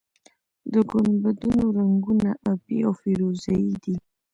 [0.71, 3.95] د ګنبدونو رنګونه ابي او فیروزه یي دي.